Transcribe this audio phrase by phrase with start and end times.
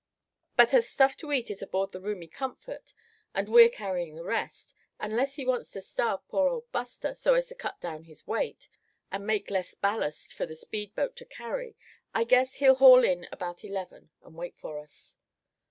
[0.57, 2.91] But as stuff to eat is aboard the roomy Comfort,
[3.35, 7.45] and we're carrying the rest, unless he wants to starve poor old Buster, so as
[7.49, 8.67] to cut down his weight,
[9.11, 11.75] and make less ballast for the speed boat to carry,
[12.15, 15.17] I guess he'll haul in about eleven and wait for us."